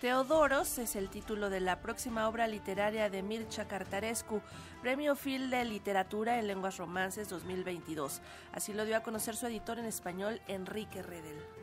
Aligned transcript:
Teodoros 0.00 0.78
es 0.78 0.96
el 0.96 1.10
título 1.10 1.50
de 1.50 1.60
la 1.60 1.82
próxima 1.82 2.26
obra 2.26 2.46
literaria 2.46 3.10
de 3.10 3.22
Mircea 3.22 3.68
Cartarescu, 3.68 4.40
Premio 4.80 5.14
Phil 5.14 5.50
de 5.50 5.62
Literatura 5.66 6.38
en 6.38 6.46
Lenguas 6.46 6.78
Romances 6.78 7.28
2022. 7.28 8.22
Así 8.50 8.72
lo 8.72 8.86
dio 8.86 8.96
a 8.96 9.02
conocer 9.02 9.36
su 9.36 9.46
editor 9.46 9.78
en 9.78 9.84
español, 9.84 10.40
Enrique 10.48 11.02
Redel. 11.02 11.59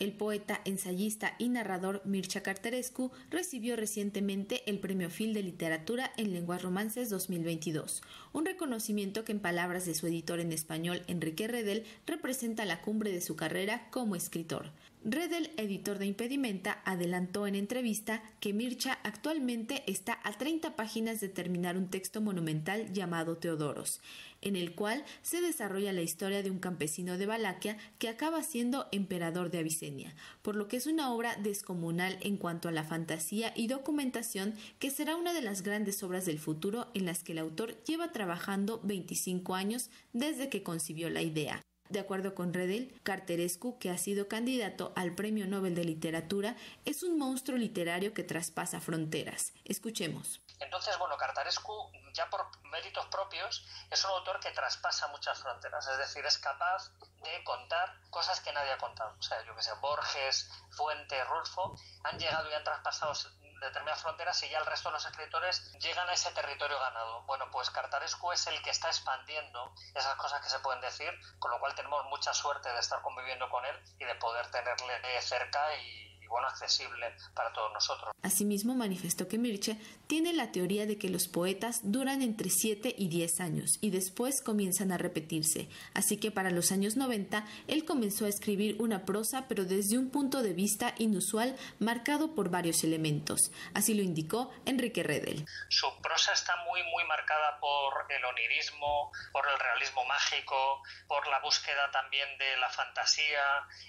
El 0.00 0.12
poeta, 0.12 0.62
ensayista 0.64 1.34
y 1.38 1.50
narrador 1.50 2.00
Mircea 2.06 2.42
Carterescu 2.42 3.10
recibió 3.28 3.76
recientemente 3.76 4.62
el 4.64 4.78
Premio 4.78 5.10
Phil 5.10 5.34
de 5.34 5.42
Literatura 5.42 6.10
en 6.16 6.32
Lenguas 6.32 6.62
Romances 6.62 7.10
2022, 7.10 8.00
un 8.32 8.46
reconocimiento 8.46 9.24
que 9.24 9.32
en 9.32 9.40
palabras 9.40 9.84
de 9.84 9.94
su 9.94 10.06
editor 10.06 10.40
en 10.40 10.52
español 10.52 11.02
Enrique 11.06 11.48
Redel 11.48 11.84
representa 12.06 12.64
la 12.64 12.80
cumbre 12.80 13.12
de 13.12 13.20
su 13.20 13.36
carrera 13.36 13.88
como 13.90 14.16
escritor. 14.16 14.70
Redel, 15.02 15.50
editor 15.56 15.98
de 15.98 16.04
Impedimenta, 16.04 16.82
adelantó 16.84 17.46
en 17.46 17.54
entrevista 17.54 18.22
que 18.38 18.52
Mircha 18.52 18.98
actualmente 19.02 19.82
está 19.86 20.20
a 20.24 20.32
30 20.32 20.76
páginas 20.76 21.20
de 21.20 21.30
terminar 21.30 21.78
un 21.78 21.88
texto 21.88 22.20
monumental 22.20 22.92
llamado 22.92 23.38
Teodoros, 23.38 24.02
en 24.42 24.56
el 24.56 24.74
cual 24.74 25.02
se 25.22 25.40
desarrolla 25.40 25.94
la 25.94 26.02
historia 26.02 26.42
de 26.42 26.50
un 26.50 26.58
campesino 26.58 27.16
de 27.16 27.24
Valaquia 27.24 27.78
que 27.98 28.10
acaba 28.10 28.42
siendo 28.42 28.88
emperador 28.92 29.50
de 29.50 29.60
Abisenia, 29.60 30.14
por 30.42 30.54
lo 30.54 30.68
que 30.68 30.76
es 30.76 30.86
una 30.86 31.10
obra 31.14 31.34
descomunal 31.36 32.18
en 32.20 32.36
cuanto 32.36 32.68
a 32.68 32.72
la 32.72 32.84
fantasía 32.84 33.54
y 33.56 33.68
documentación 33.68 34.52
que 34.78 34.90
será 34.90 35.16
una 35.16 35.32
de 35.32 35.40
las 35.40 35.62
grandes 35.62 36.02
obras 36.02 36.26
del 36.26 36.38
futuro 36.38 36.88
en 36.92 37.06
las 37.06 37.22
que 37.22 37.32
el 37.32 37.38
autor 37.38 37.82
lleva 37.84 38.12
trabajando 38.12 38.82
25 38.84 39.54
años 39.54 39.88
desde 40.12 40.50
que 40.50 40.62
concibió 40.62 41.08
la 41.08 41.22
idea. 41.22 41.62
De 41.90 41.98
acuerdo 41.98 42.36
con 42.36 42.54
Redel, 42.54 43.00
Carterescu, 43.02 43.80
que 43.80 43.90
ha 43.90 43.98
sido 43.98 44.28
candidato 44.28 44.92
al 44.94 45.12
Premio 45.12 45.48
Nobel 45.48 45.74
de 45.74 45.84
Literatura, 45.84 46.54
es 46.84 47.02
un 47.02 47.18
monstruo 47.18 47.58
literario 47.58 48.14
que 48.14 48.22
traspasa 48.22 48.80
fronteras. 48.80 49.52
Escuchemos. 49.64 50.40
Entonces, 50.60 50.96
bueno, 50.98 51.16
Cartarescu, 51.16 51.90
ya 52.12 52.30
por 52.30 52.46
méritos 52.68 53.06
propios, 53.06 53.66
es 53.90 54.04
un 54.04 54.10
autor 54.12 54.38
que 54.38 54.50
traspasa 54.52 55.08
muchas 55.08 55.40
fronteras, 55.40 55.88
es 55.88 55.98
decir, 55.98 56.24
es 56.24 56.38
capaz 56.38 56.92
de 57.22 57.42
contar 57.42 57.92
cosas 58.10 58.40
que 58.40 58.52
nadie 58.52 58.70
ha 58.70 58.78
contado. 58.78 59.16
O 59.18 59.22
sea, 59.22 59.44
yo 59.44 59.56
que 59.56 59.62
sé, 59.62 59.72
Borges, 59.80 60.48
Fuente, 60.70 61.24
Rulfo, 61.24 61.76
han 62.04 62.18
llegado 62.18 62.48
y 62.50 62.52
han 62.52 62.62
traspasado 62.62 63.14
determinadas 63.60 64.02
fronteras 64.02 64.42
y 64.42 64.48
ya 64.48 64.58
el 64.58 64.66
resto 64.66 64.88
de 64.88 64.94
los 64.94 65.06
escritores 65.06 65.72
llegan 65.78 66.08
a 66.08 66.12
ese 66.12 66.30
territorio 66.32 66.78
ganado. 66.78 67.22
Bueno, 67.22 67.50
pues 67.50 67.70
Cartarescu 67.70 68.32
es 68.32 68.46
el 68.46 68.60
que 68.62 68.70
está 68.70 68.88
expandiendo 68.88 69.72
esas 69.94 70.16
cosas 70.16 70.40
que 70.42 70.48
se 70.48 70.58
pueden 70.60 70.80
decir, 70.80 71.10
con 71.38 71.50
lo 71.50 71.60
cual 71.60 71.74
tenemos 71.74 72.04
mucha 72.06 72.32
suerte 72.34 72.72
de 72.72 72.80
estar 72.80 73.02
conviviendo 73.02 73.48
con 73.50 73.64
él 73.64 73.76
y 73.98 74.04
de 74.04 74.14
poder 74.16 74.50
tenerle 74.50 75.22
cerca 75.22 75.74
y 75.76 76.09
bueno, 76.30 76.46
accesible 76.46 77.06
para 77.34 77.52
todos 77.52 77.72
nosotros. 77.72 78.14
Asimismo, 78.22 78.74
manifestó 78.74 79.28
que 79.28 79.36
Mirche 79.36 79.76
tiene 80.06 80.32
la 80.32 80.52
teoría 80.52 80.86
de 80.86 80.96
que 80.96 81.10
los 81.10 81.26
poetas 81.26 81.80
duran 81.82 82.22
entre 82.22 82.50
7 82.50 82.94
y 82.96 83.08
10 83.08 83.40
años 83.40 83.72
y 83.80 83.90
después 83.90 84.40
comienzan 84.40 84.92
a 84.92 84.98
repetirse. 84.98 85.68
Así 85.92 86.16
que 86.18 86.30
para 86.30 86.50
los 86.50 86.70
años 86.70 86.96
90, 86.96 87.44
él 87.66 87.84
comenzó 87.84 88.26
a 88.26 88.28
escribir 88.28 88.80
una 88.80 89.04
prosa, 89.04 89.46
pero 89.48 89.64
desde 89.64 89.98
un 89.98 90.10
punto 90.10 90.42
de 90.42 90.52
vista 90.52 90.94
inusual, 90.98 91.56
marcado 91.80 92.34
por 92.34 92.50
varios 92.50 92.84
elementos. 92.84 93.50
Así 93.74 93.94
lo 93.94 94.02
indicó 94.02 94.50
Enrique 94.64 95.02
Redel. 95.02 95.44
Su 95.68 95.86
está 96.28 96.56
muy, 96.56 96.82
muy 96.84 97.04
marcada 97.04 97.58
por 97.58 98.06
el 98.08 98.24
onirismo, 98.24 99.10
por 99.32 99.48
el 99.48 99.58
realismo 99.58 100.04
mágico, 100.04 100.82
por 101.08 101.26
la 101.26 101.40
búsqueda 101.40 101.90
también 101.90 102.36
de 102.38 102.56
la 102.58 102.68
fantasía, 102.68 103.42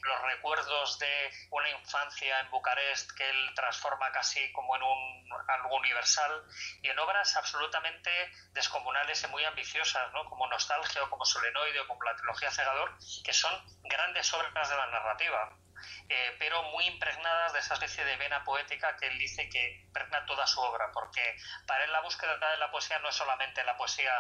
los 0.04 0.22
recuerdos 0.22 0.98
de 1.00 1.32
una 1.52 1.70
infancia 1.70 2.40
en 2.40 2.50
Bucarest 2.50 3.12
que 3.12 3.30
él 3.30 3.52
transforma 3.56 4.12
casi 4.12 4.52
como 4.54 4.76
en 4.76 4.84
un 4.84 5.32
algo 5.48 5.76
universal 5.76 6.44
y 6.82 6.90
en 6.90 7.00
obras 7.00 7.36
absolutamente 7.36 8.12
descomunales 8.52 9.24
y 9.24 9.28
muy 9.28 9.44
ambiciosas, 9.44 10.12
¿no? 10.14 10.26
como 10.26 10.48
Nostalgia 10.48 11.04
o 11.04 11.10
como 11.10 11.26
Solenoide 11.26 11.80
o 11.82 11.88
como 11.88 12.04
la 12.04 12.16
trilogía 12.16 12.52
Cegador, 12.52 12.98
que 13.24 13.34
son 13.34 13.54
grandes 13.84 14.34
obras 14.34 14.70
de 14.70 14.76
la 14.76 14.88
narrativa. 14.88 15.58
Eh, 16.10 16.36
pero 16.40 16.64
muy 16.64 16.86
impregnadas 16.86 17.54
de 17.54 17.60
esa 17.60 17.74
especie 17.76 18.04
de 18.06 18.18
vena 18.18 18.44
poética 18.44 18.96
que 18.98 19.08
él 19.08 19.18
dice 19.18 19.50
que 19.50 19.82
impregna 19.82 20.26
toda 20.26 20.46
su 20.48 20.60
obra, 20.60 20.92
porque 20.94 21.36
para 21.68 21.84
él 21.84 21.92
la 21.92 22.02
búsqueda 22.02 22.38
de 22.38 22.58
la 22.58 22.72
poesía 22.72 23.00
no 23.00 23.10
es 23.10 23.16
solamente 23.16 23.64
la 23.64 23.78
poesía 23.78 24.12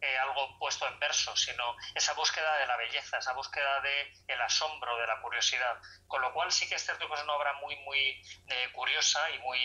eh, 0.00 0.18
algo 0.18 0.58
puesto 0.58 0.86
en 0.86 0.98
verso, 1.00 1.34
sino 1.36 1.76
esa 1.94 2.12
búsqueda 2.14 2.58
de 2.58 2.66
la 2.66 2.76
belleza, 2.76 3.18
esa 3.18 3.32
búsqueda 3.32 3.80
de 3.80 4.14
el 4.28 4.40
asombro, 4.40 4.96
de 4.96 5.06
la 5.06 5.20
curiosidad. 5.20 5.80
Con 6.06 6.22
lo 6.22 6.32
cual 6.32 6.52
sí 6.52 6.68
que 6.68 6.76
es 6.76 6.84
cierto 6.84 7.08
que 7.08 7.14
es 7.14 7.22
una 7.22 7.34
obra 7.34 7.52
muy, 7.54 7.76
muy 7.80 7.98
eh, 7.98 8.72
curiosa 8.72 9.18
y 9.30 9.38
muy 9.40 9.58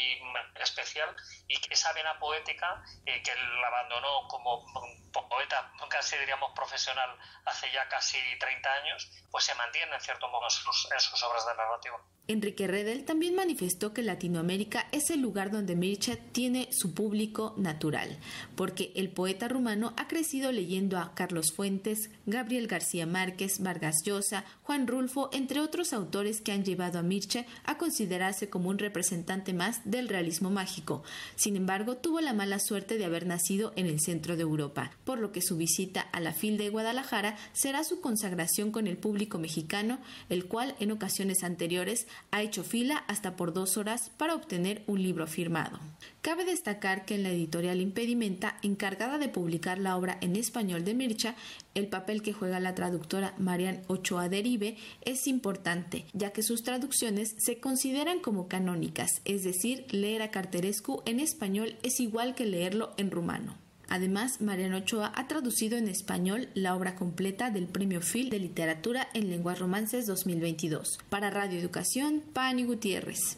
especial 0.59 1.16
y 1.47 1.59
que 1.59 1.73
esa 1.73 1.94
vena 1.94 2.17
poética 2.19 2.83
eh, 3.05 3.21
que 3.21 3.31
él 3.31 3.63
abandonó 3.63 4.27
como 4.27 4.66
poeta, 5.11 5.71
casi 5.89 6.17
diríamos 6.17 6.51
profesional, 6.55 7.15
hace 7.45 7.71
ya 7.71 7.88
casi 7.88 8.17
30 8.39 8.73
años, 8.73 9.11
pues 9.29 9.44
se 9.44 9.53
mantiene 9.55 9.94
en 9.94 10.01
cierto 10.01 10.27
modo 10.29 10.45
en 10.45 10.51
sus, 10.51 10.91
en 10.91 11.00
sus 11.00 11.21
obras 11.23 11.45
de 11.45 11.55
narrativa. 11.55 12.00
Enrique 12.25 12.67
Redel 12.67 13.03
también 13.03 13.35
manifestó 13.35 13.94
que 13.94 14.01
Latinoamérica 14.01 14.88
es 14.94 15.09
el 15.09 15.19
lugar 15.21 15.51
donde 15.51 15.75
Mircea 15.75 16.17
tiene 16.31 16.69
su 16.71 16.95
público 16.95 17.53
natural, 17.57 18.17
porque 18.55 18.94
el 18.95 19.11
poeta 19.11 19.50
rumano 19.50 19.94
ha 19.97 20.07
crecido 20.07 20.22
leyendo 20.31 20.97
a 20.97 21.13
Carlos 21.13 21.51
Fuentes, 21.53 22.09
Gabriel 22.25 22.67
García 22.67 23.06
Márquez, 23.06 23.59
Vargas 23.59 24.03
Llosa, 24.03 24.45
Juan 24.63 24.88
Rulfo, 24.88 25.29
entre 25.34 25.59
otros 25.59 25.94
autores 25.94 26.41
que 26.41 26.51
han 26.51 26.63
llevado 26.63 27.00
a 27.00 27.03
Mircea 27.03 27.45
a 27.66 27.78
considerarse 27.78 28.50
como 28.50 28.69
un 28.69 28.79
representante 28.79 29.53
más 29.53 29.81
del 29.85 30.07
realismo 30.07 30.50
mágico. 30.50 31.03
Sin 31.35 31.56
embargo, 31.56 31.97
tuvo 31.97 32.22
la 32.22 32.33
mala 32.33 32.59
suerte 32.59 32.97
de 32.97 33.06
haber 33.06 33.28
nacido 33.28 33.73
en 33.75 33.85
el 33.85 34.00
centro 34.00 34.35
de 34.35 34.44
Europa, 34.44 34.91
por 35.03 35.19
lo 35.19 35.31
que 35.31 35.41
su 35.41 35.57
visita 35.57 36.01
a 36.01 36.19
la 36.19 36.33
FIL 36.33 36.57
de 36.57 36.69
Guadalajara 36.69 37.38
será 37.51 37.83
su 37.83 38.01
consagración 38.01 38.72
con 38.72 38.88
el 38.88 38.97
público 38.97 39.39
mexicano, 39.39 40.00
el 40.29 40.45
cual 40.45 40.75
en 40.79 40.91
ocasiones 40.91 41.44
anteriores 41.44 42.07
ha 42.31 42.41
hecho 42.41 42.63
fila 42.63 43.03
hasta 43.07 43.35
por 43.35 43.53
dos 43.53 43.78
horas 43.78 44.12
para 44.17 44.35
obtener 44.35 44.83
un 44.88 45.03
libro 45.03 45.28
firmado. 45.28 45.79
Cabe 46.22 46.45
destacar 46.45 47.06
que 47.06 47.16
en 47.16 47.23
la 47.23 47.29
editorial 47.29 47.81
Impedimenta, 47.81 48.57
encargada 48.62 49.17
de 49.17 49.28
publicar 49.28 49.78
la 49.78 49.97
en 50.22 50.35
español 50.35 50.84
de 50.84 50.94
Mircha, 50.94 51.35
el 51.75 51.88
papel 51.88 52.22
que 52.22 52.34
juega 52.34 52.59
la 52.59 52.75
traductora 52.75 53.34
Marian 53.38 53.81
Ochoa 53.88 54.29
Derive 54.29 54.78
es 55.01 55.28
importante, 55.28 56.06
ya 56.13 56.31
que 56.31 56.44
sus 56.44 56.63
traducciones 56.63 57.35
se 57.38 57.59
consideran 57.59 58.19
como 58.19 58.47
canónicas, 58.47 59.22
es 59.25 59.44
decir, 59.44 59.85
leer 59.91 60.22
a 60.22 60.31
Carterescu 60.31 61.01
en 61.06 61.19
español 61.19 61.78
es 61.84 62.00
igual 62.00 62.35
que 62.35 62.46
leerlo 62.46 62.94
en 62.97 63.12
rumano. 63.12 63.57
Además, 63.90 64.41
Mariano 64.41 64.78
Ochoa 64.78 65.12
ha 65.16 65.28
traducido 65.28 65.78
en 65.78 65.88
español 65.88 66.50
la 66.56 66.75
obra 66.75 66.95
completa 66.95 67.51
del 67.51 67.68
Premio 67.68 68.01
Phil 68.01 68.30
de 68.30 68.40
Literatura 68.40 69.07
en 69.13 69.30
Lenguas 69.30 69.59
Romances 69.59 70.07
2022. 70.07 70.97
Para 71.09 71.30
Radio 71.30 71.59
Educación, 71.59 72.24
Pani 72.34 72.63
Gutiérrez. 72.63 73.38